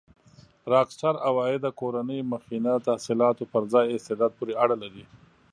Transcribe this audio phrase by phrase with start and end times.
[0.71, 5.05] راک سټار عوایده کورنۍ مخینه تحصيلاتو پر ځای استعداد پورې اړه لري.